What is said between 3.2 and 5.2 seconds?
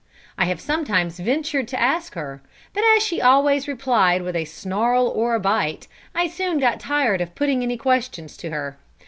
always replied with a snarl